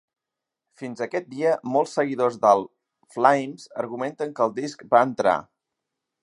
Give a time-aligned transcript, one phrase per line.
[0.81, 2.65] Fins aquest dia, molts seguidors del
[3.17, 5.37] Flames argumenten que el disc va entrar.